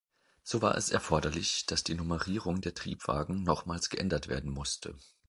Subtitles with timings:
[0.41, 4.97] So war es erforderlich, dass die Nummerierung der Triebwagen nochmals geändert werden musste.